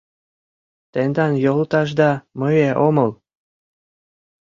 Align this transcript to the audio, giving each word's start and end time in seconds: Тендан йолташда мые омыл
Тендан 0.91 1.33
йолташда 1.43 2.11
мые 2.39 2.71
омыл 2.87 3.11